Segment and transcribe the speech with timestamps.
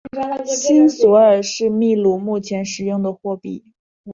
[0.47, 3.63] 新索尔是秘鲁目前使用的货币。